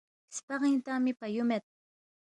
سپغِنگ 0.35 0.77
تنگمی 0.85 1.13
پَیُو 1.19 1.43
مید 1.49 1.63